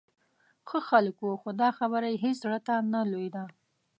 ښه 0.67 0.79
خلک 0.89 1.17
و، 1.21 1.27
خو 1.41 1.49
دا 1.61 1.69
خبره 1.79 2.07
یې 2.11 2.21
هېڅ 2.23 2.35
زړه 2.43 2.59
ته 2.67 2.75
نه 2.93 3.01
لوېده. 3.11 3.43